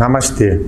[0.00, 0.58] Namastê.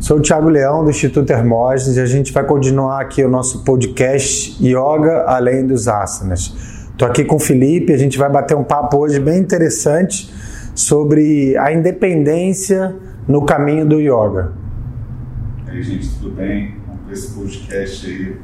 [0.00, 3.62] Sou o Thiago Leão, do Instituto Hermógenes, e a gente vai continuar aqui o nosso
[3.62, 6.52] podcast Yoga Além dos Asanas.
[6.90, 10.34] Estou aqui com o Felipe, a gente vai bater um papo hoje bem interessante
[10.74, 12.96] sobre a independência
[13.28, 14.54] no caminho do yoga.
[15.68, 16.74] E aí, gente, tudo bem?
[16.84, 18.36] Vamos para esse podcast aí.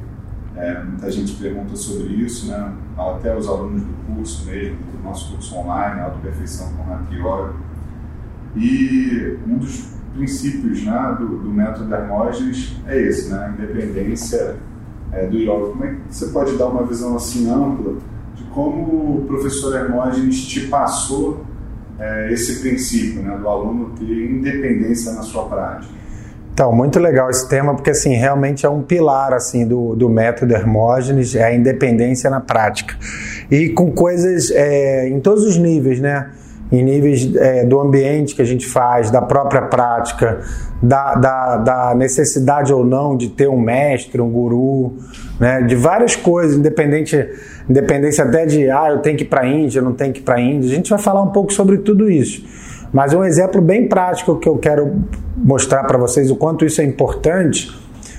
[0.57, 2.73] É, muita gente pergunta sobre isso, né?
[2.97, 7.53] Até os alunos do curso mesmo, do nosso curso online, Auto Perfeição com Hatha Yoga.
[8.55, 14.57] E um dos princípios né, do, do método Hermógenes é esse, né, a independência
[15.13, 15.71] é, do yoga.
[15.71, 17.95] Como é que você pode dar uma visão assim ampla
[18.35, 21.45] de como o professor Hermógenes te passou
[21.99, 25.95] é, esse princípio né, do aluno ter independência na sua prática?
[26.53, 30.55] Então, muito legal esse tema, porque assim, realmente é um pilar assim do, do método
[30.55, 32.97] Hermógenes, é a independência na prática.
[33.51, 36.31] E com coisas é, em todos os níveis, né?
[36.71, 40.41] Em níveis é, do ambiente que a gente faz, da própria prática,
[40.83, 44.95] da, da, da, necessidade ou não de ter um mestre, um guru,
[45.39, 47.29] né, de várias coisas, independente,
[47.69, 50.23] independência até de, ah, eu tenho que ir para a Índia, não tenho que ir
[50.25, 50.71] para a Índia.
[50.71, 52.45] A gente vai falar um pouco sobre tudo isso.
[52.93, 55.03] Mas um exemplo bem prático que eu quero
[55.37, 57.71] mostrar para vocês o quanto isso é importante,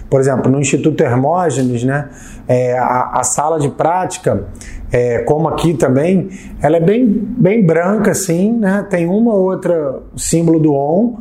[0.10, 2.10] por exemplo, no Instituto Hermógenes, né,
[2.48, 4.46] é, a, a sala de prática
[4.92, 6.30] é, como aqui também,
[6.62, 8.86] ela é bem, bem branca assim, né?
[8.90, 11.18] Tem uma ou outra símbolo do ON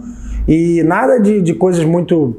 [0.47, 2.37] e nada de, de coisas muito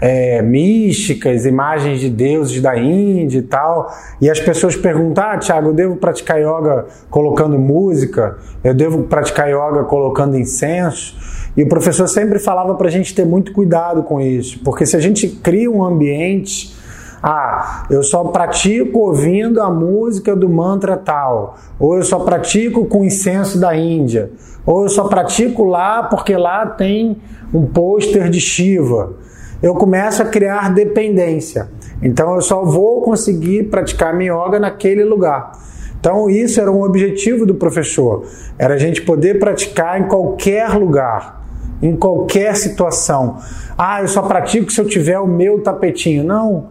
[0.00, 3.94] é, místicas, imagens de deuses da Índia e tal.
[4.20, 8.38] E as pessoas perguntam: Ah, Tiago, eu devo praticar yoga colocando música?
[8.64, 11.16] Eu devo praticar yoga colocando incenso?
[11.56, 14.96] E o professor sempre falava para a gente ter muito cuidado com isso, porque se
[14.96, 16.74] a gente cria um ambiente
[17.22, 23.04] ah, eu só pratico ouvindo a música do mantra tal, ou eu só pratico com
[23.04, 24.32] incenso da Índia,
[24.66, 27.16] ou eu só pratico lá porque lá tem
[27.54, 29.14] um pôster de Shiva.
[29.62, 31.68] Eu começo a criar dependência.
[32.02, 35.52] Então eu só vou conseguir praticar minha yoga naquele lugar.
[36.00, 38.26] Então isso era um objetivo do professor,
[38.58, 41.41] era a gente poder praticar em qualquer lugar
[41.82, 43.38] em qualquer situação.
[43.76, 46.22] Ah, eu só pratico se eu tiver o meu tapetinho.
[46.22, 46.70] Não.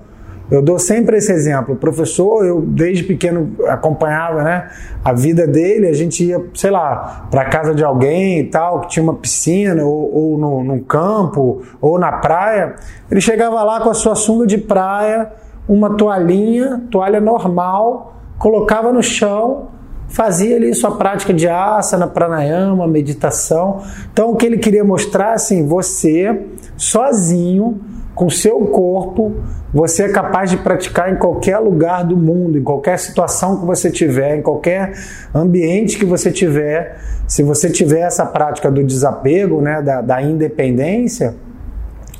[0.52, 1.76] Eu dou sempre esse exemplo.
[1.76, 4.70] O professor, eu desde pequeno acompanhava né,
[5.04, 8.90] a vida dele, a gente ia, sei lá, para casa de alguém e tal, que
[8.90, 12.76] tinha uma piscina, ou, ou no, campo, ou na praia.
[13.10, 15.32] Ele chegava lá com a sua sunga de praia,
[15.70, 19.70] uma toalhinha, toalha normal, colocava no chão,
[20.12, 23.82] fazia ali sua prática de asana, pranayama, meditação.
[24.12, 27.80] Então o que ele queria mostrar assim, você sozinho
[28.14, 29.36] com seu corpo,
[29.74, 33.90] você é capaz de praticar em qualquer lugar do mundo, em qualquer situação que você
[33.90, 34.94] tiver, em qualquer
[35.34, 37.00] ambiente que você tiver.
[37.26, 41.36] Se você tiver essa prática do desapego, né, da, da independência,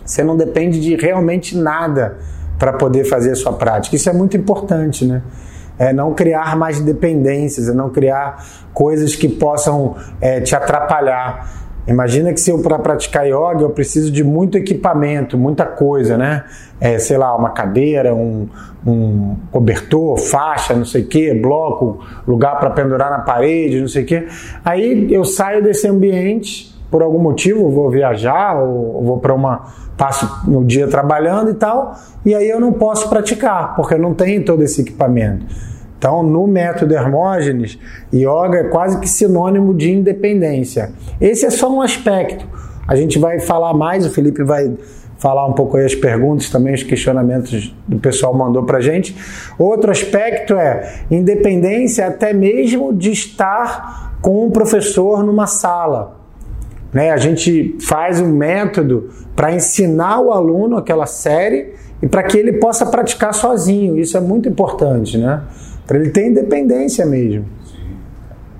[0.06, 2.18] você não depende de realmente nada
[2.58, 3.96] para poder fazer a sua prática.
[3.96, 5.22] Isso é muito importante, né?
[5.82, 11.50] É não criar mais dependências, é não criar coisas que possam é, te atrapalhar.
[11.88, 16.44] Imagina que se eu para praticar yoga eu preciso de muito equipamento, muita coisa, né?
[16.80, 18.48] É, sei lá, uma cadeira, um,
[18.86, 24.04] um cobertor, faixa, não sei o que, bloco, lugar para pendurar na parede, não sei
[24.04, 24.28] o que.
[24.64, 29.64] Aí eu saio desse ambiente por algum motivo, vou viajar ou vou para uma
[29.98, 34.14] passo no dia trabalhando e tal, e aí eu não posso praticar porque eu não
[34.14, 35.71] tenho todo esse equipamento.
[36.02, 37.78] Então, no método Hermógenes,
[38.12, 40.94] yoga é quase que sinônimo de independência.
[41.22, 42.44] Esse é só um aspecto.
[42.88, 44.74] A gente vai falar mais, o Felipe vai
[45.20, 49.16] falar um pouco aí as perguntas também, os questionamentos do pessoal mandou para gente.
[49.60, 56.20] Outro aspecto é independência até mesmo de estar com um professor numa sala.
[56.92, 57.12] Né?
[57.12, 62.54] A gente faz um método para ensinar o aluno aquela série e para que ele
[62.54, 64.00] possa praticar sozinho.
[64.00, 65.44] Isso é muito importante, né?
[65.92, 67.46] Para ele ter independência mesmo.
[67.66, 67.98] Sim.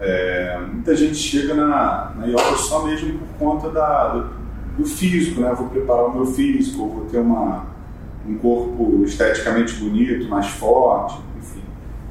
[0.02, 4.30] É, muita gente chega na, na yoga só mesmo por conta da, do,
[4.78, 5.54] do físico, né?
[5.58, 7.68] Vou preparar o meu físico, vou ter uma,
[8.28, 11.64] um corpo esteticamente bonito, mais forte, enfim.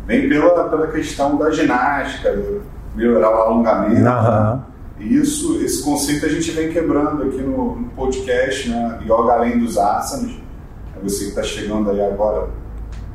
[0.07, 2.43] Vem pela, pela questão da ginástica,
[2.95, 4.01] melhorar o alongamento.
[4.01, 4.61] Uhum.
[5.01, 9.01] Isso, esse conceito a gente vem quebrando aqui no, no podcast, né?
[9.03, 10.33] Yoga além dos asanas.
[10.97, 12.49] É você que está chegando aí agora,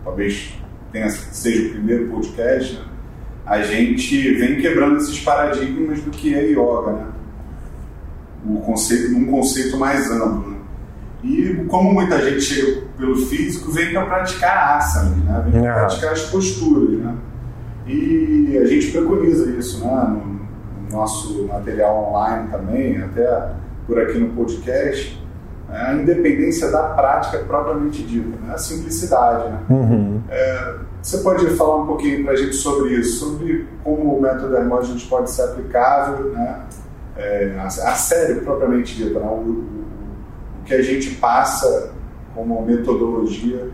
[0.03, 0.53] talvez
[0.95, 2.85] tenha, seja o primeiro podcast, né?
[3.45, 7.07] a gente vem quebrando esses paradigmas do que é yoga, né?
[8.47, 10.51] O conceito, num conceito mais amplo.
[10.51, 10.57] Né?
[11.23, 15.45] E como muita gente chega pelo físico, vem para praticar asana, né?
[15.51, 17.15] Vem para praticar as posturas, né?
[17.87, 20.07] E a gente preconiza isso, né?
[20.09, 20.35] No,
[20.85, 23.51] no nosso material online também, até
[23.85, 25.23] por aqui no podcast,
[25.69, 28.53] a independência da prática propriamente dita, né?
[28.53, 29.49] a simplicidade.
[29.49, 29.59] Né?
[29.69, 30.21] Uhum.
[30.29, 34.55] É, você pode falar um pouquinho para a gente sobre isso, sobre como o método
[34.55, 36.61] Hermógenes pode ser aplicável né?
[37.17, 39.25] É, a, a sério propriamente dita, né?
[39.25, 39.85] o, o,
[40.61, 41.91] o, que a gente passa
[42.33, 43.69] como metodologia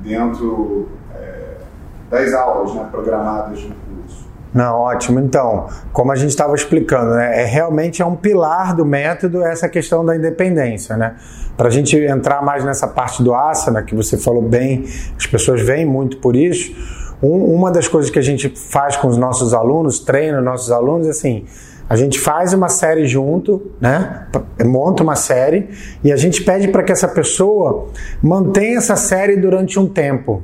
[0.00, 1.56] dentro é,
[2.10, 2.88] das aulas né?
[2.90, 3.74] programadas no
[4.52, 5.20] não, ótimo.
[5.20, 9.68] Então, como a gente estava explicando, né, é realmente é um pilar do método essa
[9.68, 11.14] questão da independência, né?
[11.56, 14.84] Para a gente entrar mais nessa parte do asana, que você falou bem,
[15.16, 16.74] as pessoas vêm muito por isso.
[17.22, 21.06] Um, uma das coisas que a gente faz com os nossos alunos, treina nossos alunos,
[21.06, 21.44] é assim,
[21.88, 24.26] a gente faz uma série junto, né?
[24.64, 25.68] Monta uma série
[26.02, 27.88] e a gente pede para que essa pessoa
[28.22, 30.42] mantenha essa série durante um tempo.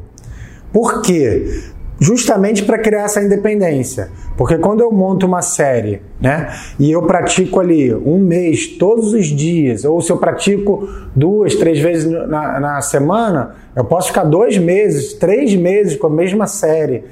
[0.72, 1.72] Por quê?
[1.98, 4.10] Justamente para criar essa independência.
[4.36, 9.26] Porque quando eu monto uma série, né, e eu pratico ali um mês, todos os
[9.26, 14.58] dias, ou se eu pratico duas, três vezes na, na semana, eu posso ficar dois
[14.58, 17.04] meses, três meses com a mesma série.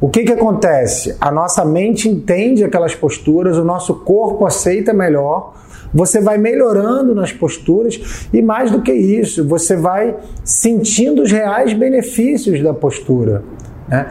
[0.00, 1.16] O que, que acontece?
[1.20, 5.54] A nossa mente entende aquelas posturas, o nosso corpo aceita melhor,
[5.94, 11.72] você vai melhorando nas posturas e, mais do que isso, você vai sentindo os reais
[11.72, 13.44] benefícios da postura.
[13.92, 14.06] Né?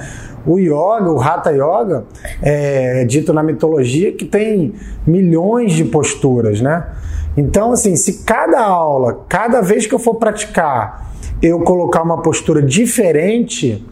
[0.46, 2.06] O yoga, o Hatha Yoga,
[2.42, 4.74] é, dito na mitologia que tem
[5.06, 6.86] milhões de posturas, né?
[7.36, 11.12] Então, assim, se cada aula, cada vez que eu for praticar,
[11.42, 13.86] eu colocar uma postura diferente,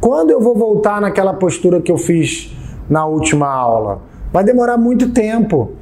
[0.00, 2.54] quando eu vou voltar naquela postura que eu fiz
[2.88, 4.02] na última aula?
[4.32, 5.72] Vai demorar muito tempo.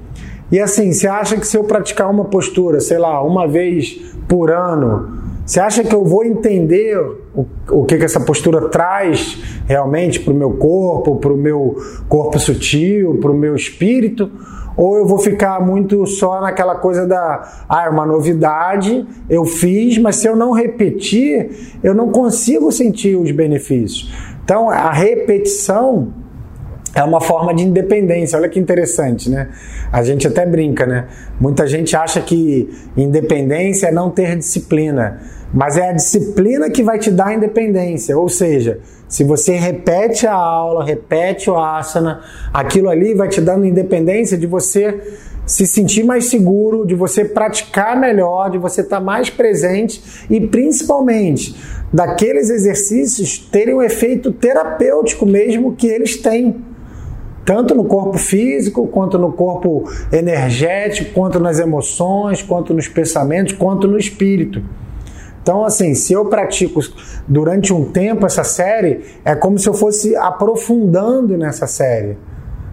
[0.51, 4.51] E assim, você acha que se eu praticar uma postura, sei lá, uma vez por
[4.51, 5.22] ano,
[5.53, 6.99] você acha que eu vou entender
[7.35, 11.77] o, o que, que essa postura traz realmente para o meu corpo, para o meu
[12.09, 14.31] corpo sutil, para o meu espírito?
[14.75, 19.99] Ou eu vou ficar muito só naquela coisa da, ah, é uma novidade, eu fiz,
[19.99, 24.11] mas se eu não repetir, eu não consigo sentir os benefícios.
[24.43, 26.15] Então, a repetição
[26.95, 28.39] é uma forma de independência.
[28.39, 29.49] Olha que interessante, né?
[29.91, 31.07] A gente até brinca, né?
[31.41, 35.21] Muita gente acha que independência é não ter disciplina,
[35.53, 38.17] mas é a disciplina que vai te dar a independência.
[38.17, 42.21] Ou seja, se você repete a aula, repete o asana,
[42.53, 45.01] aquilo ali vai te dando independência de você
[45.47, 51.57] se sentir mais seguro, de você praticar melhor, de você estar mais presente e principalmente
[51.93, 56.72] daqueles exercícios terem um efeito terapêutico mesmo que eles têm
[57.45, 63.89] tanto no corpo físico, quanto no corpo energético, quanto nas emoções, quanto nos pensamentos, quanto
[63.89, 64.63] no espírito.
[65.43, 66.81] Então, assim, se eu pratico
[67.27, 72.17] durante um tempo essa série, é como se eu fosse aprofundando nessa série,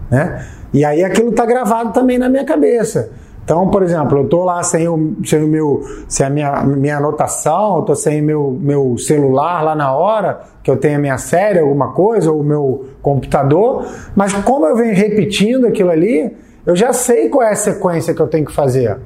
[0.08, 0.46] né?
[0.72, 3.10] E aí aquilo está gravado também na minha cabeça.
[3.44, 6.96] Então, por exemplo, eu estou lá sem o, sem o meu, sem a minha, minha
[6.98, 11.58] anotação, estou sem meu, meu celular lá na hora, que eu tenho a minha série,
[11.58, 13.84] alguma coisa, ou o meu computador,
[14.14, 18.20] mas como eu venho repetindo aquilo ali, eu já sei qual é a sequência que
[18.20, 18.98] eu tenho que fazer.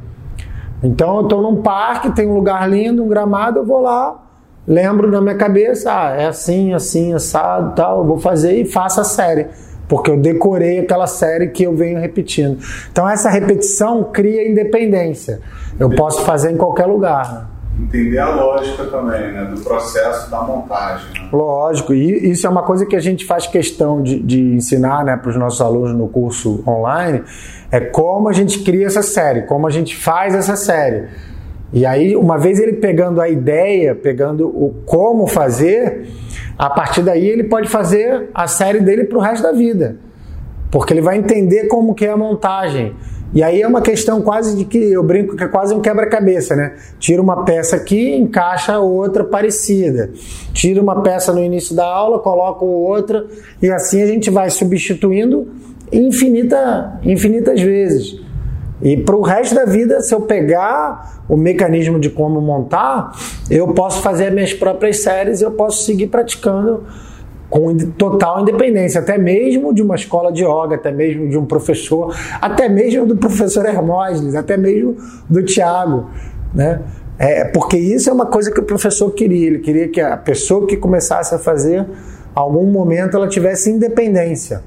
[0.83, 4.23] Então, eu estou num parque, tem um lugar lindo, um gramado, eu vou lá,
[4.67, 9.01] lembro na minha cabeça, ah, é assim, assim, assado, tal, eu vou fazer e faço
[9.01, 9.47] a série
[9.89, 12.59] porque eu decorei aquela série que eu venho repetindo.
[12.91, 15.41] Então essa repetição cria independência.
[15.79, 17.33] Eu posso fazer em qualquer lugar.
[17.33, 17.55] Né?
[17.87, 21.07] Entender a lógica também, né, do processo da montagem.
[21.13, 21.29] Né?
[21.33, 25.17] Lógico, e isso é uma coisa que a gente faz questão de, de ensinar né,
[25.17, 27.23] para os nossos alunos no curso online,
[27.73, 31.09] é como a gente cria essa série, como a gente faz essa série.
[31.73, 36.07] E aí, uma vez ele pegando a ideia, pegando o como fazer,
[36.59, 39.97] a partir daí ele pode fazer a série dele para o resto da vida.
[40.71, 42.95] Porque ele vai entender como que é a montagem.
[43.33, 46.55] E aí é uma questão quase de que eu brinco que é quase um quebra-cabeça,
[46.55, 46.75] né?
[47.01, 50.11] Tira uma peça aqui, encaixa outra parecida.
[50.53, 53.27] Tira uma peça no início da aula, coloca outra
[53.61, 55.49] e assim a gente vai substituindo
[55.93, 58.24] infinita, infinitas vezes.
[58.83, 63.13] E para o resto da vida, se eu pegar o mecanismo de como montar,
[63.51, 66.83] eu posso fazer minhas próprias séries, eu posso seguir praticando
[67.49, 72.13] com total independência, até mesmo de uma escola de yoga, até mesmo de um professor,
[72.41, 74.97] até mesmo do professor Hermógenes, até mesmo
[75.31, 76.11] do Tiago,
[76.53, 76.81] né?
[77.17, 80.67] É, porque isso é uma coisa que o professor queria, ele queria que a pessoa
[80.67, 81.87] que começasse a fazer,
[82.35, 84.63] algum momento ela tivesse independência.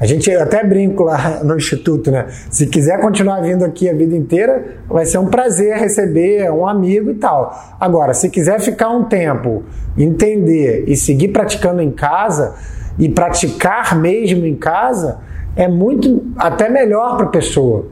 [0.00, 2.26] A gente até brinco lá no Instituto, né?
[2.50, 7.10] Se quiser continuar vindo aqui a vida inteira, vai ser um prazer receber um amigo
[7.10, 7.54] e tal.
[7.78, 9.62] Agora, se quiser ficar um tempo,
[9.98, 12.54] entender e seguir praticando em casa,
[12.98, 15.20] e praticar mesmo em casa,
[15.56, 17.86] é muito até melhor para a pessoa.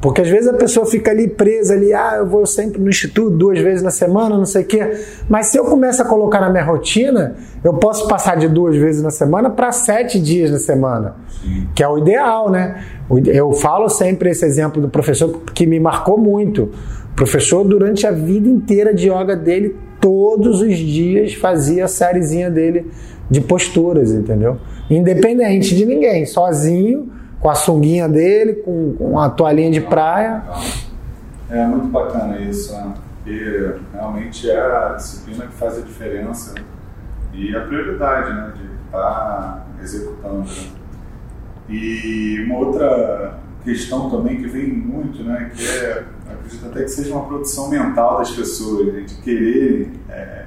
[0.00, 3.30] Porque às vezes a pessoa fica ali presa ali, ah, eu vou sempre no instituto
[3.30, 4.92] duas vezes na semana, não sei o quê.
[5.28, 7.34] Mas se eu começo a colocar na minha rotina,
[7.64, 11.16] eu posso passar de duas vezes na semana para sete dias na semana,
[11.74, 12.84] que é o ideal, né?
[13.26, 16.70] Eu falo sempre esse exemplo do professor que me marcou muito.
[17.12, 22.50] O professor, durante a vida inteira de yoga dele, todos os dias fazia a sériezinha
[22.50, 22.90] dele
[23.30, 24.58] de posturas, entendeu?
[24.90, 30.42] Independente de ninguém, sozinho com a sunguinha dele, com, com a toalhinha de praia.
[31.50, 32.94] É muito bacana isso, né?
[33.22, 36.54] Porque realmente é a disciplina que faz a diferença
[37.32, 38.52] e a prioridade, né?
[38.56, 40.38] De estar tá executando.
[40.38, 40.68] Né?
[41.68, 45.50] E uma outra questão também que vem muito, né?
[45.54, 49.00] Que é, acredito até que seja uma produção mental das pessoas, né?
[49.00, 50.44] de querer é,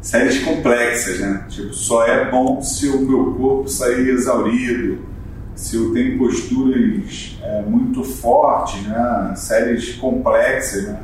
[0.00, 1.44] séries complexas, né?
[1.48, 5.09] Tipo, só é bom se o meu corpo sair exaurido,
[5.60, 11.00] se eu tenho posturas é, muito fortes, né, séries complexas, né,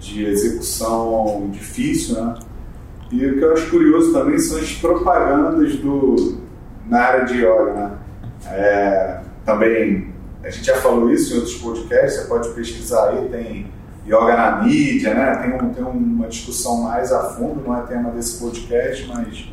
[0.00, 2.34] de execução difícil, né,
[3.10, 6.38] e o que eu acho curioso também são as propagandas do,
[6.88, 7.98] na área de yoga, né,
[8.46, 10.08] é, também,
[10.42, 13.70] a gente já falou isso em outros podcasts, você pode pesquisar aí, tem
[14.06, 18.10] yoga na mídia, né, tem, um, tem uma discussão mais a fundo, não é tema
[18.10, 19.52] desse podcast, mas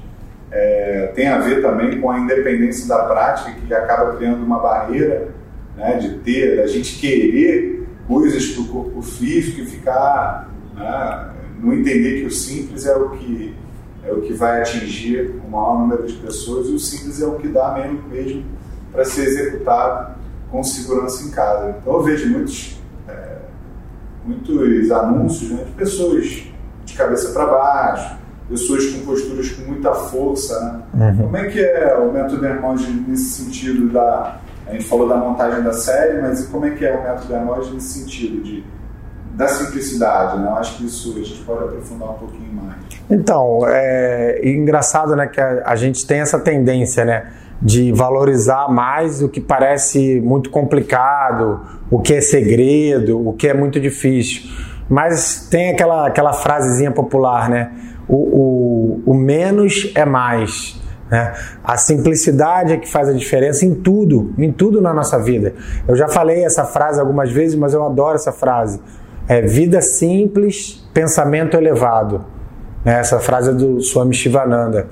[0.52, 5.30] é, tem a ver também com a independência da prática, que acaba criando uma barreira
[5.76, 11.30] né, de ter, da gente querer coisas para o corpo físico e ficar, né,
[11.62, 13.56] não entender que o simples é o que
[14.04, 17.36] é o que vai atingir o maior número de pessoas e o simples é o
[17.36, 18.46] que dá mesmo, mesmo
[18.92, 20.16] para ser executado
[20.50, 21.76] com segurança em casa.
[21.80, 23.38] Então eu vejo muitos, é,
[24.26, 26.44] muitos anúncios né, de pessoas
[26.86, 28.19] de cabeça para baixo,
[28.50, 30.84] pessoas com posturas com muita força.
[30.94, 31.12] Né?
[31.12, 31.24] Uhum.
[31.24, 34.40] Como é que é o método Hermógenes nesse sentido da.
[34.68, 37.74] A gente falou da montagem da série, mas como é que é o método Hermógenes
[37.74, 38.64] nesse sentido de
[39.40, 40.48] da simplicidade, né?
[40.48, 42.76] Eu acho que isso a gente pode aprofundar um pouquinho mais.
[43.10, 47.28] Então, é engraçado, né, que a, a gente tem essa tendência, né,
[47.62, 53.54] de valorizar mais o que parece muito complicado, o que é segredo, o que é
[53.54, 54.52] muito difícil.
[54.90, 57.72] Mas tem aquela, aquela frasezinha popular, né?
[58.10, 60.82] O, o, o menos é mais.
[61.10, 61.34] Né?
[61.64, 65.54] A simplicidade é que faz a diferença em tudo, em tudo na nossa vida.
[65.88, 68.82] Eu já falei essa frase algumas vezes, mas eu adoro essa frase.
[69.28, 72.26] É vida simples, pensamento elevado.
[72.84, 73.00] Né?
[73.00, 74.88] Essa frase é do Swami Shivananda.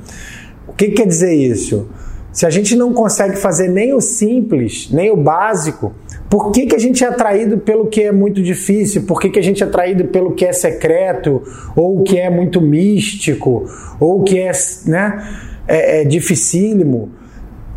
[0.68, 1.90] O que quer dizer isso?
[2.38, 5.96] Se a gente não consegue fazer nem o simples, nem o básico,
[6.30, 9.08] por que, que a gente é atraído pelo que é muito difícil?
[9.08, 11.42] Por que, que a gente é atraído pelo que é secreto?
[11.76, 13.66] Ou o que é muito místico?
[14.00, 14.52] Ou o que é,
[14.86, 15.28] né,
[15.68, 17.10] é, é dificílimo?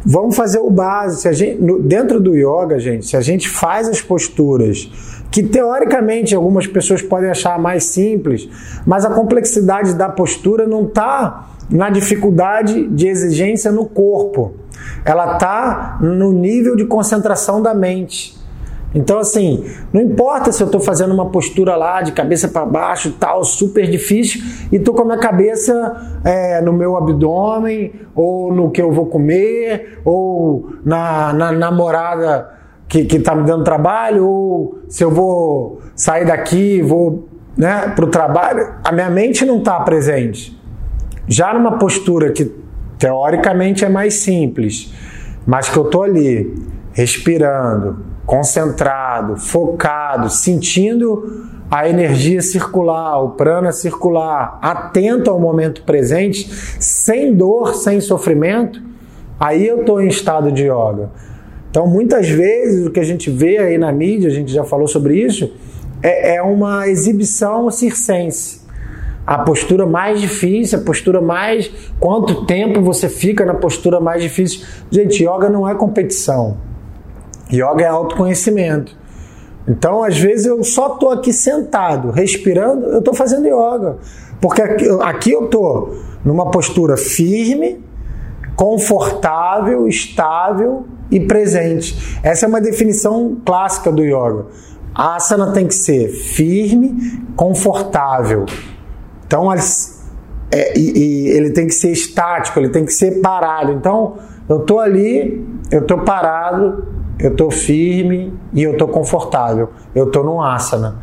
[0.05, 1.23] Vamos fazer o básico.
[1.23, 4.91] Se a gente, no, dentro do yoga, gente, se a gente faz as posturas
[5.31, 8.47] que teoricamente algumas pessoas podem achar mais simples,
[8.85, 14.55] mas a complexidade da postura não está na dificuldade de exigência no corpo,
[15.05, 18.39] ela está no nível de concentração da mente.
[18.93, 23.15] Então, assim, não importa se eu estou fazendo uma postura lá de cabeça para baixo,
[23.21, 28.71] tal, super difícil, e estou com a minha cabeça é, no meu abdômen, ou no
[28.71, 32.51] que eu vou comer, ou na, na namorada
[32.89, 38.09] que está me dando trabalho, ou se eu vou sair daqui, vou né, para o
[38.09, 40.60] trabalho, a minha mente não está presente.
[41.31, 42.53] Já numa postura que
[42.99, 44.93] teoricamente é mais simples,
[45.47, 46.53] mas que eu estou ali
[46.93, 57.33] respirando, concentrado, focado, sentindo a energia circular, o prana circular, atento ao momento presente, sem
[57.33, 58.83] dor, sem sofrimento,
[59.39, 61.11] aí eu estou em estado de yoga.
[61.71, 64.89] Então, muitas vezes, o que a gente vê aí na mídia, a gente já falou
[64.89, 65.53] sobre isso,
[66.03, 68.60] é, é uma exibição circense.
[69.31, 71.71] A postura mais difícil, a postura mais.
[72.01, 74.67] Quanto tempo você fica na postura mais difícil?
[74.91, 76.57] Gente, yoga não é competição.
[77.49, 78.99] Yoga é autoconhecimento.
[79.69, 83.99] Então, às vezes, eu só estou aqui sentado, respirando, eu estou fazendo yoga.
[84.41, 84.63] Porque
[85.03, 85.95] aqui, eu estou
[86.25, 87.81] numa postura firme,
[88.57, 92.19] confortável, estável e presente.
[92.25, 94.47] Essa é uma definição clássica do yoga.
[94.93, 98.45] A asana tem que ser firme, confortável.
[99.31, 103.71] Então, é, e, e ele tem que ser estático, ele tem que ser parado.
[103.71, 104.17] Então,
[104.49, 106.85] eu estou ali, eu estou parado,
[107.17, 109.69] eu estou firme e eu estou confortável.
[109.95, 110.99] Eu estou num asana.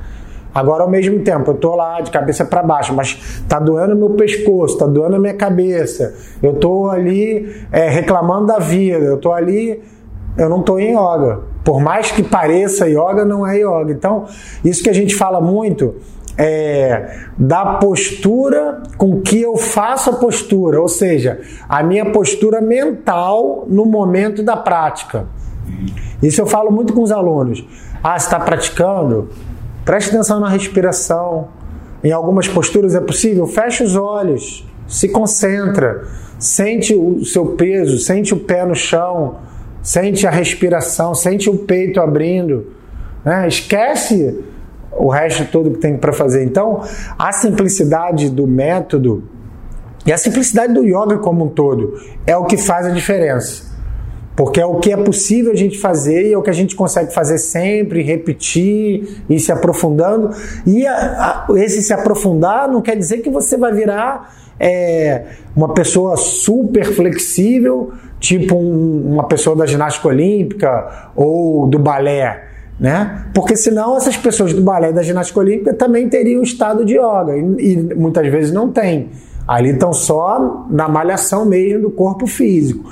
[0.54, 4.10] Agora, ao mesmo tempo, eu estou lá de cabeça para baixo, mas está doendo meu
[4.10, 6.14] pescoço, está doendo a minha cabeça.
[6.44, 9.82] Eu estou ali é, reclamando da vida, eu estou ali
[10.38, 11.40] eu não estou em yoga.
[11.64, 13.92] Por mais que pareça yoga, não é yoga.
[13.92, 14.26] Então,
[14.64, 15.96] isso que a gente fala muito
[16.38, 23.66] é, da postura com que eu faço a postura, ou seja, a minha postura mental
[23.68, 25.26] no momento da prática.
[26.22, 27.66] Isso eu falo muito com os alunos.
[28.04, 29.30] Ah, você está praticando?
[29.84, 31.50] Preste atenção na respiração.
[32.04, 36.06] Em algumas posturas é possível, feche os olhos, se concentra,
[36.38, 39.40] sente o seu peso, sente o pé no chão,
[39.82, 42.68] sente a respiração, sente o peito abrindo.
[43.26, 43.48] Né?
[43.48, 44.44] Esquece
[44.98, 46.44] o resto todo que tem para fazer.
[46.44, 46.82] Então,
[47.18, 49.24] a simplicidade do método
[50.06, 53.68] e a simplicidade do yoga como um todo é o que faz a diferença.
[54.38, 56.76] Porque é o que é possível a gente fazer e é o que a gente
[56.76, 60.30] consegue fazer sempre, repetir e se aprofundando.
[60.66, 65.24] E a, a, esse se aprofundar não quer dizer que você vai virar é,
[65.56, 72.47] uma pessoa super flexível, tipo um, uma pessoa da ginástica olímpica ou do balé
[72.80, 73.26] né?
[73.34, 77.36] Porque senão essas pessoas do balé e da ginástica olímpica também teriam estado de yoga
[77.36, 79.10] e, e muitas vezes não tem.
[79.48, 82.92] Ali estão só na malhação mesmo do corpo físico.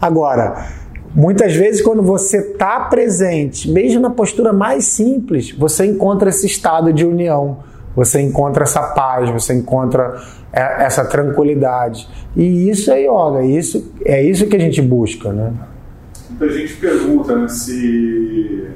[0.00, 0.66] Agora,
[1.14, 6.92] muitas vezes quando você está presente, mesmo na postura mais simples, você encontra esse estado
[6.92, 7.58] de união,
[7.94, 10.20] você encontra essa paz, você encontra
[10.52, 12.08] é, essa tranquilidade.
[12.36, 15.52] E isso é yoga, isso, é isso que a gente busca, né?
[16.30, 18.66] Muita gente pergunta né, se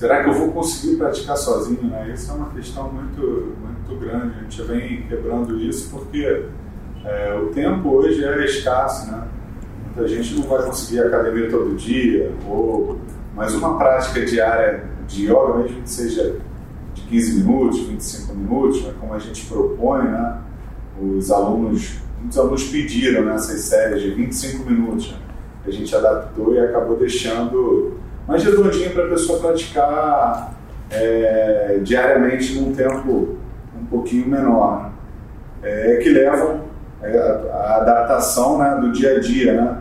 [0.00, 1.82] será que eu vou conseguir praticar sozinho?
[1.82, 2.12] Né?
[2.14, 4.34] Isso é uma questão muito, muito grande.
[4.38, 6.46] A gente vem quebrando isso porque
[7.04, 9.28] é, o tempo hoje é escasso, né?
[9.84, 12.98] Muita gente não vai conseguir academia todo dia, ou,
[13.34, 16.36] mas uma prática diária de yoga, mesmo que seja
[16.94, 18.94] de 15 minutos, 25 minutos, né?
[18.98, 20.38] como a gente propõe, né?
[20.98, 23.36] os alunos, muitos alunos pediram né?
[23.36, 25.10] séries de 25 minutos.
[25.10, 25.18] Né?
[25.66, 27.99] A gente adaptou e acabou deixando
[28.30, 30.54] mais redondinho para a pessoa praticar
[30.88, 33.36] é, diariamente num tempo
[33.76, 34.90] um pouquinho menor, né?
[35.64, 36.60] é, que levam
[37.02, 39.52] é, a, a, adaptação né, do dia a dia.
[39.54, 39.76] Né?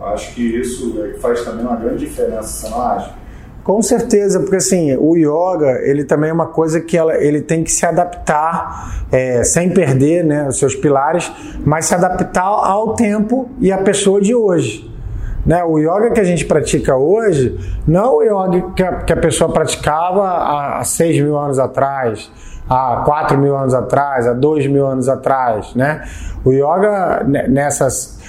[0.00, 3.14] Eu acho que isso é faz também uma grande diferença, você não acha?
[3.62, 7.62] Com certeza, porque assim, o yoga, ele também é uma coisa que ela, ele tem
[7.62, 11.30] que se adaptar, é, sem perder né, os seus pilares,
[11.64, 14.91] mas se adaptar ao tempo e à pessoa de hoje.
[15.44, 15.62] Né?
[15.64, 19.16] O yoga que a gente pratica hoje não é o yoga que a, que a
[19.16, 22.30] pessoa praticava há, há 6 mil anos atrás,
[22.68, 25.74] há 4 mil anos atrás, há 2 mil anos atrás.
[25.74, 26.02] Né?
[26.44, 28.20] O yoga nessas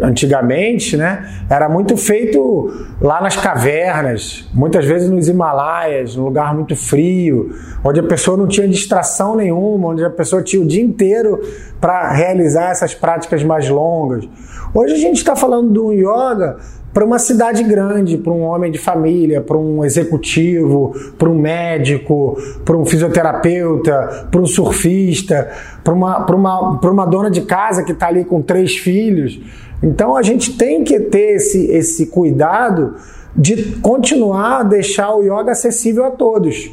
[0.00, 6.76] antigamente, né, era muito feito lá nas cavernas, muitas vezes nos Himalaias, num lugar muito
[6.76, 7.50] frio,
[7.82, 11.40] onde a pessoa não tinha distração nenhuma, onde a pessoa tinha o dia inteiro
[11.80, 14.28] para realizar essas práticas mais longas.
[14.74, 16.58] Hoje a gente está falando do yoga
[16.92, 22.36] para uma cidade grande, para um homem de família, para um executivo, para um médico,
[22.64, 25.50] para um fisioterapeuta, para um surfista,
[25.82, 29.40] para uma, uma, uma dona de casa que está ali com três filhos.
[29.82, 32.96] Então a gente tem que ter esse, esse cuidado
[33.34, 36.70] de continuar a deixar o yoga acessível a todos.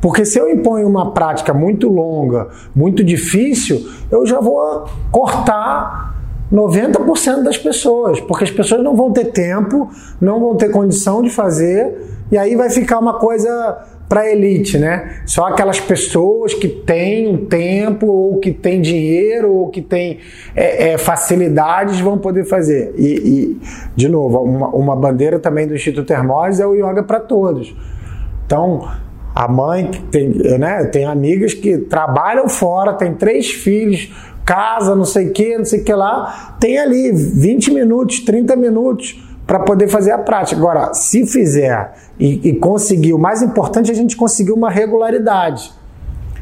[0.00, 6.13] Porque se eu imponho uma prática muito longa, muito difícil, eu já vou cortar
[6.52, 11.30] 90% das pessoas, porque as pessoas não vão ter tempo, não vão ter condição de
[11.30, 11.94] fazer,
[12.30, 15.22] e aí vai ficar uma coisa para elite, né?
[15.24, 20.18] Só aquelas pessoas que têm tempo, ou que têm dinheiro, ou que têm
[20.54, 22.94] é, é, facilidades vão poder fazer.
[22.96, 23.60] E, e
[23.96, 27.74] de novo, uma, uma, bandeira também do Instituto Hermose é o yoga para todos.
[28.46, 28.86] Então,
[29.34, 30.28] a mãe tem,
[30.58, 34.12] né, tem amigas que trabalham fora, tem três filhos,
[34.44, 38.56] casa, não sei o que, não sei o que lá, tem ali 20 minutos, 30
[38.56, 40.60] minutos para poder fazer a prática.
[40.60, 45.72] Agora, se fizer e, e conseguir, o mais importante é a gente conseguir uma regularidade.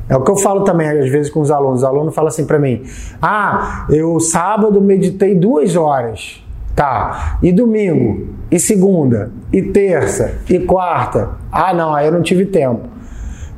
[0.09, 1.83] É o que eu falo também às vezes com os alunos.
[1.83, 2.83] O aluno fala assim para mim:
[3.21, 6.43] Ah, eu sábado meditei duas horas.
[6.75, 7.38] Tá.
[7.43, 8.29] E domingo?
[8.51, 9.31] E segunda?
[9.53, 10.35] E terça?
[10.49, 11.31] E quarta?
[11.51, 12.88] Ah, não, aí eu não tive tempo.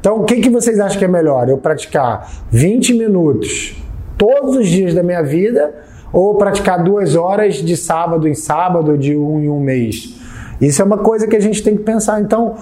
[0.00, 1.48] Então, o que, que vocês acham que é melhor?
[1.48, 3.76] Eu praticar 20 minutos
[4.16, 5.74] todos os dias da minha vida
[6.12, 10.14] ou praticar duas horas de sábado em sábado, de um em um mês.
[10.60, 12.20] Isso é uma coisa que a gente tem que pensar.
[12.20, 12.54] Então,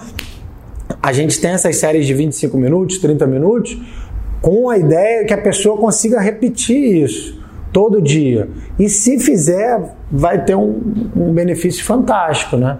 [1.01, 3.77] a gente tem essas séries de 25 minutos, 30 minutos,
[4.41, 8.47] com a ideia que a pessoa consiga repetir isso todo dia.
[8.79, 12.77] E se fizer, vai ter um, um benefício fantástico, né?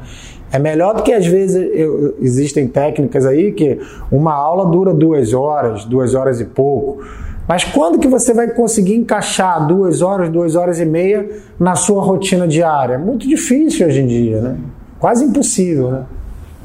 [0.52, 3.80] É melhor do que às vezes eu, existem técnicas aí que
[4.12, 7.04] uma aula dura duas horas, duas horas e pouco.
[7.48, 11.30] Mas quando que você vai conseguir encaixar duas horas, duas horas e meia
[11.60, 12.98] na sua rotina diária?
[12.98, 14.58] Muito difícil hoje em dia, né?
[15.04, 16.06] quase impossível, né?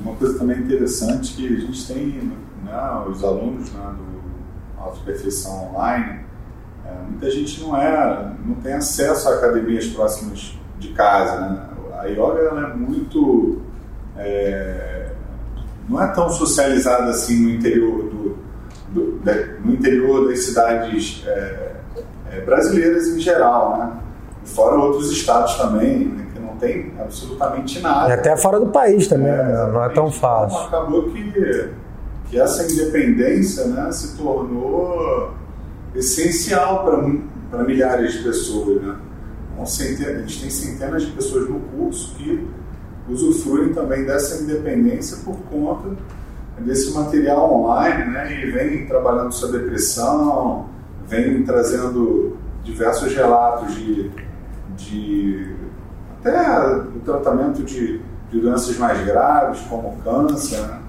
[0.01, 2.31] Uma coisa também interessante que a gente tem,
[2.65, 6.21] né, os alunos né, do Alta Perfeição Online,
[6.87, 11.67] é, muita gente não é, não tem acesso a academias próximas de casa, né?
[11.99, 13.61] A yoga ela é muito
[14.17, 15.11] é,
[15.89, 18.39] não é tão socializada assim no interior do,
[18.93, 19.21] do
[19.65, 21.73] no interior das cidades é,
[22.31, 23.93] é, brasileiras em geral, né?
[24.45, 26.27] Fora outros estados também, né?
[26.33, 28.09] que não tem absolutamente nada.
[28.09, 29.71] E até fora do país também, é, né?
[29.73, 30.67] não é tão fácil.
[30.67, 31.71] Então, acabou que,
[32.31, 35.35] que essa independência né, se tornou
[35.95, 36.85] essencial
[37.51, 38.81] para milhares de pessoas.
[38.81, 38.97] Né?
[39.53, 42.49] Então, centenas, a gente tem centenas de pessoas no curso que
[43.07, 45.91] usufruem também dessa independência por conta
[46.61, 48.33] desse material online, né?
[48.33, 50.67] E vem trabalhando sobre depressão,
[51.07, 54.11] vem trazendo diversos relatos de,
[54.77, 55.57] de
[56.21, 60.81] até o tratamento de, de doenças mais graves, como câncer, né?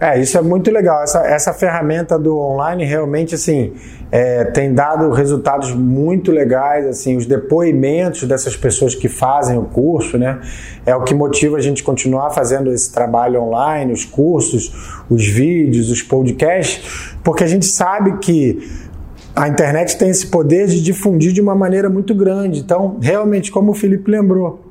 [0.00, 1.02] É, isso é muito legal.
[1.02, 3.74] Essa, essa ferramenta do online realmente assim
[4.10, 6.86] é, tem dado resultados muito legais.
[6.86, 10.40] Assim, os depoimentos dessas pessoas que fazem o curso, né,
[10.86, 15.90] é o que motiva a gente continuar fazendo esse trabalho online, os cursos, os vídeos,
[15.90, 18.58] os podcasts, porque a gente sabe que
[19.34, 22.60] a internet tem esse poder de difundir de uma maneira muito grande.
[22.60, 24.64] Então, realmente, como o Felipe lembrou,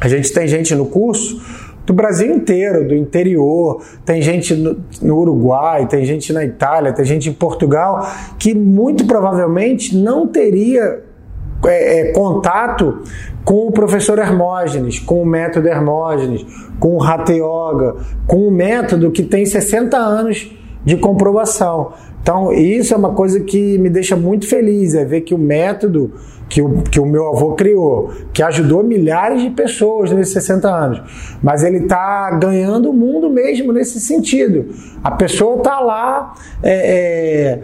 [0.00, 1.40] a gente tem gente no curso
[1.86, 7.04] do Brasil inteiro, do interior, tem gente no, no, Uruguai, tem gente na Itália, tem
[7.04, 8.04] gente em Portugal,
[8.38, 11.04] que muito provavelmente não teria
[11.64, 13.02] é, é, contato
[13.44, 16.44] com o professor Hermógenes, com o método Hermógenes,
[16.80, 17.96] com o Hatha Yoga,
[18.26, 20.50] com o método que tem 60 anos
[20.84, 21.92] de comprovação.
[22.26, 26.12] Então, isso é uma coisa que me deixa muito feliz, é ver que o método
[26.48, 31.02] que o, que o meu avô criou, que ajudou milhares de pessoas nesses 60 anos,
[31.40, 34.66] mas ele está ganhando o mundo mesmo nesse sentido.
[35.04, 36.34] A pessoa está lá,
[36.64, 37.62] é, é,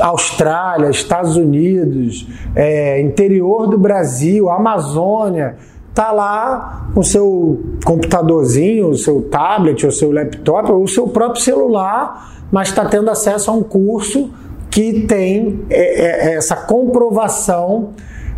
[0.00, 5.54] Austrália, Estados Unidos, é, interior do Brasil, Amazônia,
[5.88, 11.40] está lá com seu computadorzinho, o seu tablet, o seu laptop, ou o seu próprio
[11.40, 14.30] celular mas está tendo acesso a um curso
[14.70, 17.90] que tem é, é, essa comprovação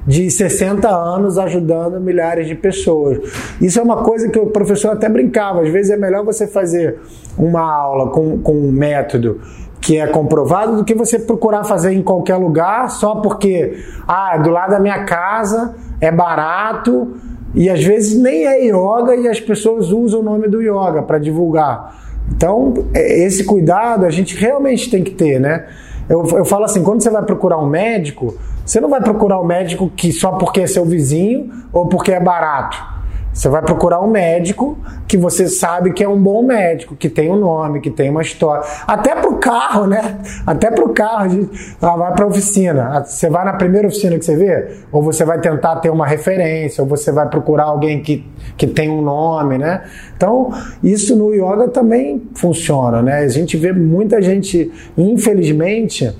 [0.07, 3.18] de 60 anos ajudando milhares de pessoas.
[3.61, 5.62] Isso é uma coisa que o professor até brincava.
[5.62, 6.98] Às vezes é melhor você fazer
[7.38, 9.40] uma aula com, com um método
[9.81, 14.48] que é comprovado do que você procurar fazer em qualquer lugar só porque, ah, do
[14.48, 17.14] lado da minha casa é barato
[17.53, 21.18] e às vezes nem é yoga e as pessoas usam o nome do yoga para
[21.18, 21.96] divulgar.
[22.30, 25.66] Então, é, esse cuidado a gente realmente tem que ter, né?
[26.08, 29.44] Eu, eu falo assim, quando você vai procurar um médico, você não vai procurar um
[29.44, 32.91] médico que só porque é seu vizinho ou porque é barato.
[33.32, 34.76] Você vai procurar um médico
[35.08, 38.20] que você sabe que é um bom médico, que tem um nome, que tem uma
[38.20, 38.62] história.
[38.86, 40.18] Até pro carro, né?
[40.46, 43.02] Até pro carro, gente ah, vai pra oficina.
[43.04, 46.82] Você vai na primeira oficina que você vê, ou você vai tentar ter uma referência,
[46.82, 49.82] ou você vai procurar alguém que, que tem um nome, né?
[50.14, 53.20] Então, isso no yoga também funciona, né?
[53.20, 56.14] A gente vê muita gente, infelizmente,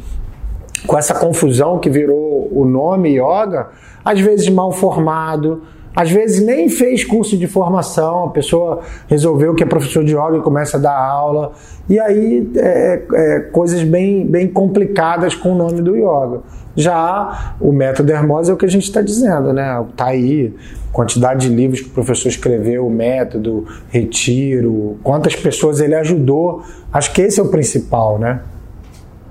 [0.87, 3.69] com essa confusão que virou o nome yoga,
[4.05, 5.63] às vezes mal formado,
[5.95, 10.39] às vezes nem fez curso de formação, a pessoa resolveu que é professor de yoga
[10.39, 11.53] e começa a dar aula.
[11.89, 16.41] E aí é, é, coisas bem, bem complicadas com o nome do yoga.
[16.75, 19.85] Já o método Hermose é o que a gente está dizendo, né?
[19.91, 20.55] Está aí,
[20.91, 26.63] quantidade de livros que o professor escreveu, o método, retiro, quantas pessoas ele ajudou.
[26.91, 28.41] Acho que esse é o principal, né?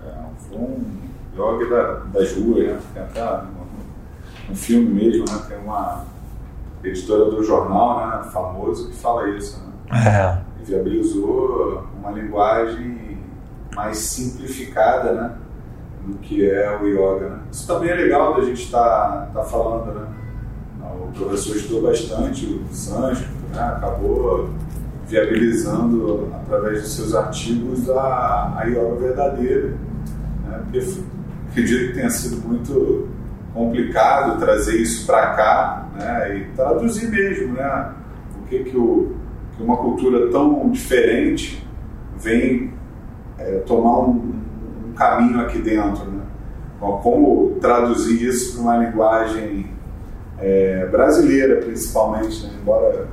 [0.06, 0.78] É, um
[1.36, 2.78] yoga da, das ruas, né?
[2.98, 3.24] Até
[4.52, 5.42] um filme mesmo, né?
[5.50, 6.06] Tem uma
[6.84, 9.60] editora do jornal, né, famoso, que fala isso.
[9.60, 9.72] Né?
[9.94, 10.64] É.
[10.64, 13.18] viabilizou uma linguagem
[13.76, 15.36] mais simplificada, né?
[16.06, 17.30] Do que é o yoga.
[17.30, 17.40] Né?
[17.52, 20.08] Isso também é legal da gente estar tá, tá falando, né?
[20.82, 23.62] O professor estudou bastante o sânscrito, né?
[23.62, 24.50] Acabou
[25.08, 29.78] viabilizando através de seus artigos a, a yoga verdadeira,
[30.48, 30.62] né?
[30.64, 30.80] Porque
[31.50, 33.10] acredito que tenha sido muito
[33.54, 37.92] complicado trazer isso para cá né, e traduzir mesmo né,
[38.42, 39.16] o que, que, o,
[39.56, 41.66] que uma cultura tão diferente
[42.18, 42.74] vem
[43.38, 44.34] é, tomar um,
[44.88, 46.06] um, caminho aqui dentro.
[46.06, 46.22] Né?
[46.80, 49.70] Como traduzir isso para uma linguagem
[50.40, 52.54] é, brasileira, principalmente, né?
[52.62, 53.08] embora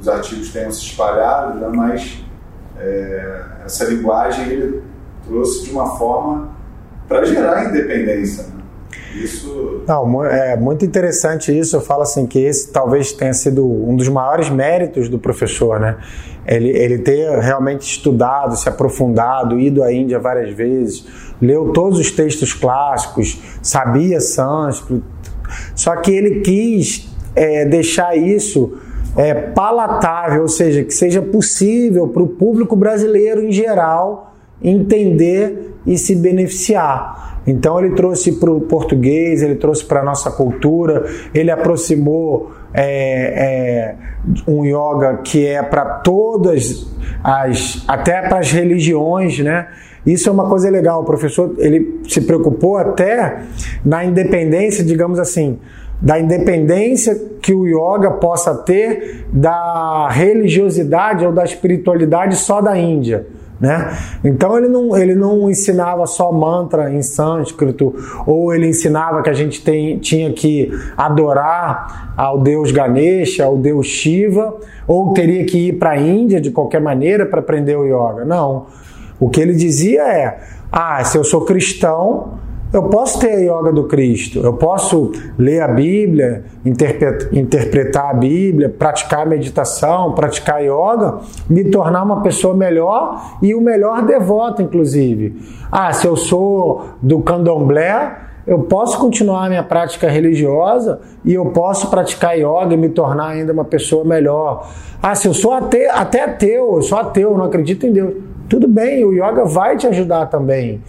[0.00, 1.68] os artigos tenham se espalhado, né?
[1.74, 2.24] mas
[2.78, 4.82] é, essa linguagem ele
[5.26, 6.50] trouxe de uma forma
[7.08, 8.44] para gerar independência.
[8.44, 8.57] Né?
[9.24, 9.82] Isso.
[9.86, 11.76] Não, é muito interessante isso.
[11.76, 15.96] Eu falo assim que esse talvez tenha sido um dos maiores méritos do professor, né?
[16.46, 21.06] Ele, ele ter realmente estudado, se aprofundado, ido à Índia várias vezes,
[21.40, 25.04] leu todos os textos clássicos, sabia sânscrito.
[25.74, 28.78] Só que ele quis é, deixar isso
[29.16, 35.96] é, palatável, ou seja, que seja possível para o público brasileiro em geral entender e
[35.96, 37.27] se beneficiar.
[37.48, 42.84] Então ele trouxe para o português, ele trouxe para a nossa cultura, ele aproximou é,
[42.84, 43.94] é,
[44.46, 46.86] um yoga que é para todas
[47.24, 49.66] as, até para as religiões, né?
[50.06, 51.00] Isso é uma coisa legal.
[51.00, 53.40] O professor ele se preocupou até
[53.82, 55.58] na independência, digamos assim,
[56.00, 63.26] da independência que o yoga possa ter da religiosidade ou da espiritualidade só da Índia.
[63.60, 63.92] Né?
[64.24, 67.92] Então ele não, ele não ensinava só mantra em sânscrito,
[68.24, 73.86] ou ele ensinava que a gente tem, tinha que adorar ao deus Ganesha, ao deus
[73.86, 74.54] Shiva,
[74.86, 78.24] ou teria que ir para a Índia de qualquer maneira para aprender o yoga.
[78.24, 78.66] Não.
[79.18, 80.40] O que ele dizia é:
[80.70, 82.38] ah, se eu sou cristão,
[82.70, 86.44] eu posso ter a yoga do Cristo, eu posso ler a Bíblia,
[87.32, 94.04] interpretar a Bíblia, praticar meditação, praticar yoga, me tornar uma pessoa melhor e o melhor
[94.04, 95.40] devoto, inclusive.
[95.72, 101.46] Ah, se eu sou do candomblé, eu posso continuar a minha prática religiosa e eu
[101.46, 104.68] posso praticar yoga e me tornar ainda uma pessoa melhor.
[105.02, 108.14] Ah, se eu sou ateu, até ateu, eu sou ateu, não acredito em Deus.
[108.46, 110.82] Tudo bem, o yoga vai te ajudar também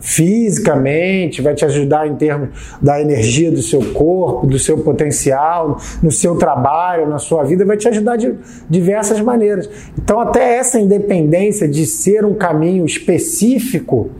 [0.00, 2.48] fisicamente, vai te ajudar em termos
[2.80, 7.76] da energia do seu corpo, do seu potencial, no seu trabalho, na sua vida, vai
[7.76, 8.34] te ajudar de
[8.68, 9.68] diversas maneiras.
[9.98, 14.10] Então, até essa independência de ser um caminho específico,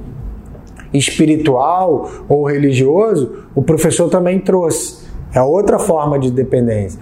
[0.93, 5.09] espiritual ou religioso, o professor também trouxe.
[5.33, 6.99] É outra forma de dependência.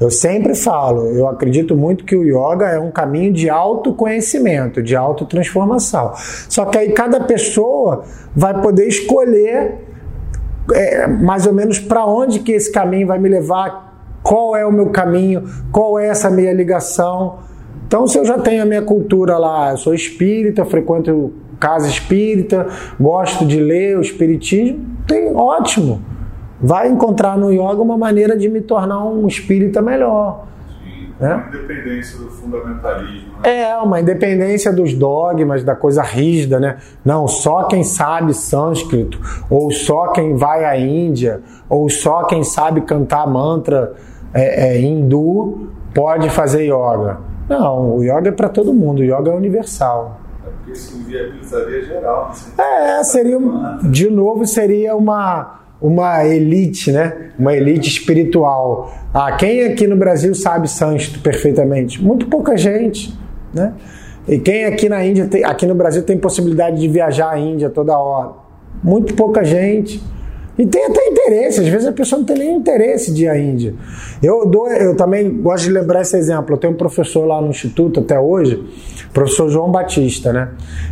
[0.00, 4.94] Eu sempre falo, eu acredito muito que o yoga é um caminho de autoconhecimento, de
[4.94, 6.12] autotransformação.
[6.48, 9.74] Só que aí cada pessoa vai poder escolher
[10.72, 13.88] é, mais ou menos para onde que esse caminho vai me levar,
[14.22, 17.38] qual é o meu caminho, qual é essa minha ligação.
[17.86, 22.68] Então, se eu já tenho a minha cultura lá, eu sou espírita, frequento casa espírita,
[23.00, 26.00] gosto de ler o espiritismo, tem ótimo
[26.60, 30.46] vai encontrar no yoga uma maneira de me tornar um espírita melhor.
[30.82, 31.34] Sim, né?
[31.34, 33.28] Uma independência do fundamentalismo.
[33.42, 33.62] Né?
[33.62, 36.78] É, uma independência dos dogmas, da coisa rígida, né?
[37.04, 42.80] Não, só quem sabe sânscrito, ou só quem vai à Índia, ou só quem sabe
[42.80, 43.94] cantar mantra
[44.34, 47.18] é, é, hindu pode fazer yoga.
[47.48, 50.20] Não, o yoga é para todo mundo, o yoga é universal.
[50.46, 52.30] É porque isso inviabilizaria geral.
[52.56, 52.98] Né?
[52.98, 53.38] É, seria,
[53.82, 57.30] de novo, seria uma uma elite, né?
[57.38, 58.92] Uma elite espiritual.
[59.14, 62.02] Ah, quem aqui no Brasil sabe sânscrito perfeitamente?
[62.02, 63.16] Muito pouca gente,
[63.54, 63.72] né?
[64.26, 67.70] E quem aqui na Índia, tem, aqui no Brasil tem possibilidade de viajar à Índia
[67.70, 68.32] toda hora?
[68.82, 70.02] Muito pouca gente.
[70.58, 73.38] E tem até interesse, às vezes a pessoa não tem nem interesse de ir à
[73.38, 73.74] Índia.
[74.20, 76.54] Eu, dou, eu também gosto de lembrar esse exemplo.
[76.54, 78.66] Eu tenho um professor lá no Instituto até hoje,
[79.14, 80.48] professor João Batista, né?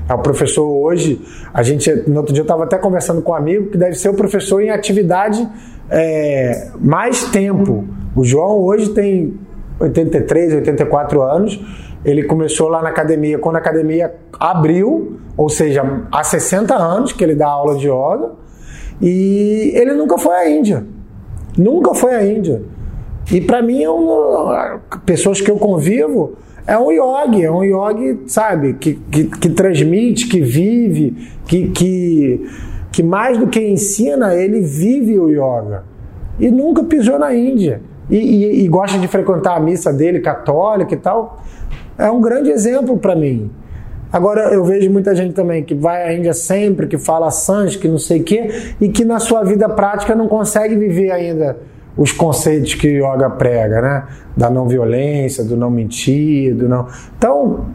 [0.08, 1.20] É o professor hoje,
[1.52, 4.08] a gente, no outro dia eu estava até conversando com um amigo que deve ser
[4.08, 5.46] o professor em atividade
[5.90, 7.84] é, mais tempo.
[8.14, 9.34] O João hoje tem
[9.80, 11.60] 83, 84 anos.
[12.04, 17.24] Ele começou lá na academia quando a academia abriu, ou seja, há 60 anos que
[17.24, 18.45] ele dá aula de yoga
[19.00, 20.84] e ele nunca foi à Índia.
[21.56, 22.62] Nunca foi à Índia.
[23.32, 26.34] E para mim, é pessoas que eu convivo,
[26.66, 32.46] é um yogi, é um yogi, sabe, que, que, que transmite, que vive, que, que,
[32.92, 35.84] que mais do que ensina, ele vive o yoga.
[36.38, 37.80] E nunca pisou na Índia.
[38.08, 41.42] E, e, e gosta de frequentar a missa dele, católica e tal.
[41.98, 43.50] É um grande exemplo para mim.
[44.12, 47.88] Agora eu vejo muita gente também que vai à Índia sempre, que fala sânscrito, que
[47.88, 51.56] não sei o quê, e que na sua vida prática não consegue viver ainda
[51.96, 54.04] os conceitos que o yoga prega, né?
[54.36, 56.86] Da não violência, do não mentir, do não.
[57.16, 57.66] Então,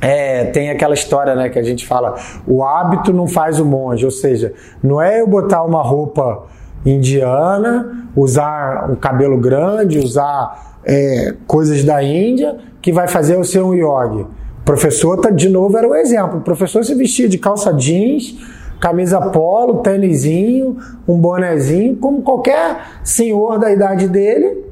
[0.00, 4.04] é, tem aquela história, né, que a gente fala, o hábito não faz o monge,
[4.04, 6.44] ou seja, não é eu botar uma roupa
[6.84, 13.62] indiana, usar um cabelo grande, usar é, coisas da Índia, que vai fazer eu ser
[13.62, 14.26] um yogi.
[14.64, 16.38] O professor, tá, de novo, era o exemplo.
[16.38, 18.34] O professor se vestia de calça jeans,
[18.80, 24.64] camisa polo, tênisinho, um bonezinho, como qualquer senhor da idade dele.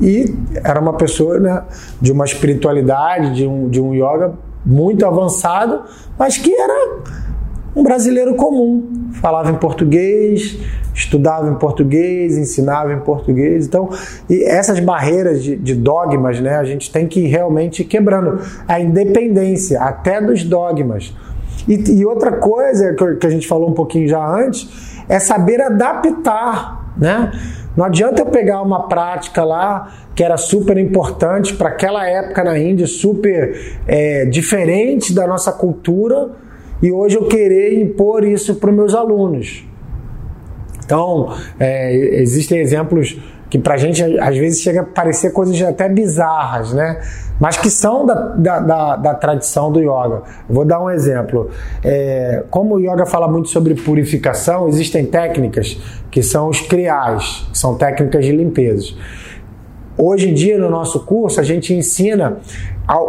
[0.00, 1.64] E era uma pessoa né,
[2.00, 5.82] de uma espiritualidade, de um, de um yoga muito avançado,
[6.16, 6.98] mas que era
[7.74, 9.10] um brasileiro comum.
[9.14, 10.58] Falava em português,
[10.94, 13.66] estudava em português, ensinava em português.
[13.66, 13.90] Então,
[14.28, 18.80] e essas barreiras de, de dogmas, né, a gente tem que ir realmente quebrando a
[18.80, 21.14] independência até dos dogmas.
[21.66, 26.92] E, e outra coisa que a gente falou um pouquinho já antes é saber adaptar,
[26.96, 27.32] né?
[27.76, 32.56] Não adianta eu pegar uma prática lá que era super importante para aquela época na
[32.56, 36.30] Índia, super é, diferente da nossa cultura,
[36.84, 39.66] e hoje eu querer impor isso para os meus alunos.
[40.84, 43.18] Então, é, existem exemplos
[43.48, 47.00] que para a gente às vezes chega a parecer coisas até bizarras, né?
[47.40, 50.24] Mas que são da, da, da, da tradição do yoga.
[50.46, 51.48] vou dar um exemplo.
[51.82, 57.56] É, como o yoga fala muito sobre purificação, existem técnicas que são os criais, que
[57.56, 58.92] são técnicas de limpeza.
[59.96, 62.36] Hoje em dia, no nosso curso, a gente ensina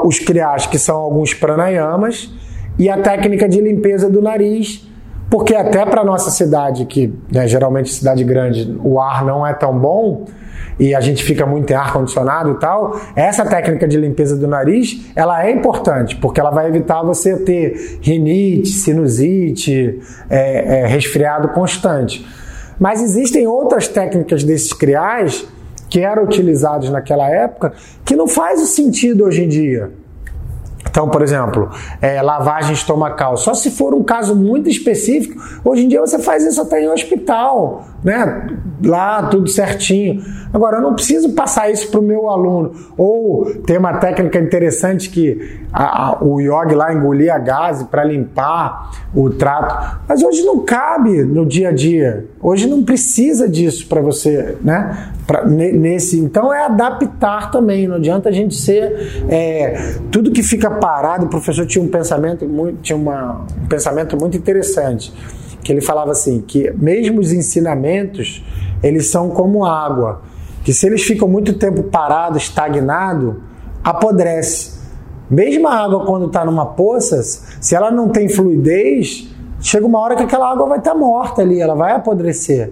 [0.06, 2.34] os criais, que são alguns pranayamas,
[2.78, 4.88] e a técnica de limpeza do nariz,
[5.30, 9.78] porque até para nossa cidade, que né, geralmente cidade grande, o ar não é tão
[9.78, 10.26] bom
[10.80, 14.48] e a gente fica muito em ar condicionado e tal, essa técnica de limpeza do
[14.48, 21.50] nariz, ela é importante, porque ela vai evitar você ter rinite, sinusite, é, é, resfriado
[21.50, 22.26] constante.
[22.78, 25.48] Mas existem outras técnicas desses criais
[25.90, 27.72] que eram utilizados naquela época
[28.04, 29.92] que não faz sentido hoje em dia.
[30.96, 31.70] Então, por exemplo,
[32.02, 33.36] é, lavagem estomacal.
[33.36, 35.44] Só se for um caso muito específico.
[35.62, 38.48] Hoje em dia você faz isso até em hospital, né?
[38.82, 40.24] Lá tudo certinho.
[40.56, 42.72] Agora, eu não preciso passar isso para o meu aluno.
[42.98, 48.90] Ou tem uma técnica interessante que a, a, o yogi lá engolia gás para limpar
[49.14, 50.00] o trato.
[50.08, 52.28] Mas hoje não cabe no dia a dia.
[52.42, 55.12] Hoje não precisa disso para você, né?
[55.28, 57.86] Pra, nesse, então é adaptar também.
[57.86, 61.26] Não adianta a gente ser é, tudo que fica parado.
[61.26, 65.14] O professor tinha um pensamento muito, tinha uma, um pensamento muito interessante
[65.62, 68.46] que ele falava assim que mesmo os ensinamentos
[68.82, 70.22] eles são como água
[70.66, 73.40] que se eles ficam muito tempo parado, estagnado,
[73.84, 74.74] apodrece.
[75.30, 79.30] Mesmo a água quando está numa poça, se ela não tem fluidez,
[79.62, 82.72] chega uma hora que aquela água vai estar tá morta ali, ela vai apodrecer.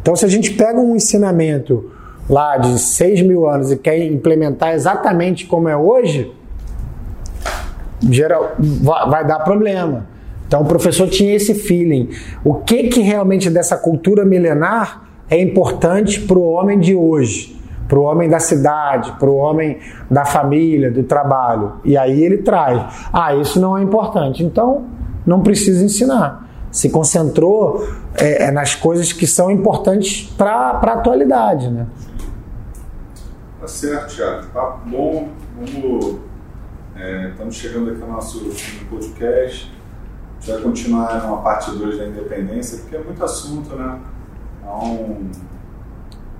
[0.00, 1.90] Então, se a gente pega um ensinamento
[2.26, 6.32] lá de 6 mil anos e quer implementar exatamente como é hoje,
[8.10, 8.56] geral,
[9.10, 10.06] vai dar problema.
[10.48, 12.08] Então, o professor tinha esse feeling.
[12.42, 17.98] O que, que realmente dessa cultura milenar é importante para o homem de hoje, para
[17.98, 19.78] o homem da cidade, para o homem
[20.10, 21.74] da família, do trabalho.
[21.84, 24.84] E aí ele traz: ah, isso não é importante, então
[25.26, 26.46] não precisa ensinar.
[26.70, 31.68] Se concentrou é, é nas coisas que são importantes para a atualidade.
[31.70, 31.86] Né?
[33.60, 34.46] Tá certo, Thiago.
[34.52, 35.28] Tá bom.
[36.94, 38.40] É, estamos chegando aqui ao nosso
[38.90, 39.72] podcast.
[40.36, 43.98] A gente vai continuar numa parte 2 da independência, porque é muito assunto, né?
[44.66, 45.30] A um,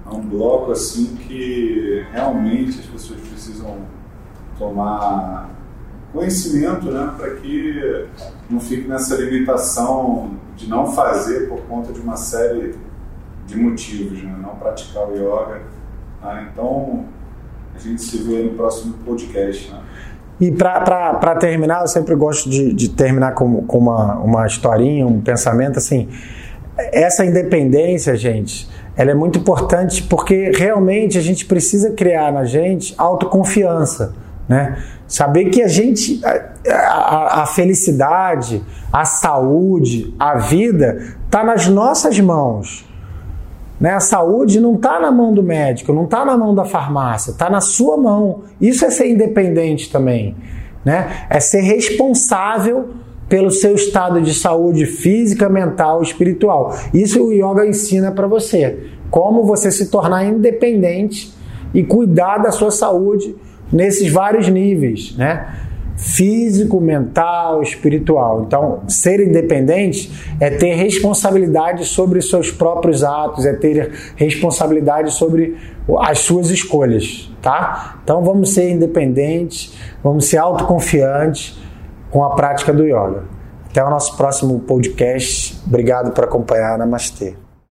[0.04, 3.76] a um bloco assim que realmente as pessoas precisam
[4.58, 5.50] tomar
[6.12, 8.06] conhecimento, né, para que
[8.48, 12.74] não fique nessa limitação de não fazer por conta de uma série
[13.46, 15.62] de motivos, né, não praticar o yoga.
[16.20, 16.48] Tá?
[16.50, 17.04] Então,
[17.74, 19.70] a gente se vê no próximo podcast.
[19.70, 19.80] Né?
[20.40, 25.20] E para terminar, eu sempre gosto de, de terminar com, com uma, uma historinha, um
[25.20, 26.08] pensamento assim
[26.76, 32.94] essa independência, gente, ela é muito importante porque realmente a gente precisa criar na gente
[32.96, 34.14] autoconfiança,
[34.48, 34.82] né?
[35.06, 38.62] Saber que a gente, a, a, a felicidade,
[38.92, 42.84] a saúde, a vida está nas nossas mãos.
[43.78, 43.90] Né?
[43.90, 47.48] A saúde não está na mão do médico, não está na mão da farmácia, está
[47.48, 48.42] na sua mão.
[48.60, 50.34] Isso é ser independente também.
[50.84, 51.26] Né?
[51.30, 52.90] É ser responsável
[53.28, 56.74] pelo seu estado de saúde física, mental, espiritual.
[56.94, 58.78] Isso o yoga ensina para você.
[59.10, 61.34] Como você se tornar independente
[61.74, 63.34] e cuidar da sua saúde
[63.72, 65.62] nesses vários níveis, né?
[65.96, 68.44] Físico, mental, espiritual.
[68.46, 75.56] Então, ser independente é ter responsabilidade sobre seus próprios atos, é ter responsabilidade sobre
[76.00, 77.98] as suas escolhas, tá?
[78.04, 81.58] Então, vamos ser independentes, vamos ser autoconfiantes
[82.11, 83.25] com a prática do yoga.
[83.71, 85.61] Até o nosso próximo podcast.
[85.67, 86.79] Obrigado por acompanhar.
[86.79, 87.46] Namastê.